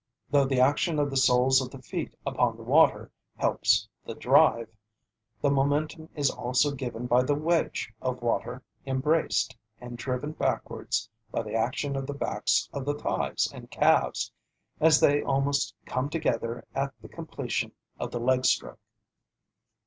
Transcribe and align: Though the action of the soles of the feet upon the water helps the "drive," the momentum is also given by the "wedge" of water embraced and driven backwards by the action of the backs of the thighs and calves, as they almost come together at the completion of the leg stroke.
Though 0.31 0.45
the 0.45 0.59
action 0.59 0.97
of 0.97 1.11
the 1.11 1.15
soles 1.15 1.61
of 1.61 1.69
the 1.69 1.79
feet 1.83 2.15
upon 2.25 2.57
the 2.57 2.63
water 2.63 3.11
helps 3.35 3.87
the 4.03 4.15
"drive," 4.15 4.67
the 5.43 5.51
momentum 5.51 6.09
is 6.15 6.31
also 6.31 6.71
given 6.73 7.05
by 7.05 7.21
the 7.21 7.35
"wedge" 7.35 7.93
of 8.01 8.23
water 8.23 8.63
embraced 8.83 9.55
and 9.79 9.99
driven 9.99 10.31
backwards 10.31 11.07
by 11.29 11.43
the 11.43 11.53
action 11.53 11.95
of 11.95 12.07
the 12.07 12.15
backs 12.15 12.67
of 12.73 12.83
the 12.83 12.95
thighs 12.97 13.47
and 13.53 13.69
calves, 13.69 14.31
as 14.79 14.99
they 14.99 15.21
almost 15.21 15.75
come 15.85 16.09
together 16.09 16.65
at 16.73 16.99
the 17.03 17.07
completion 17.07 17.71
of 17.99 18.09
the 18.09 18.19
leg 18.19 18.43
stroke. 18.43 18.79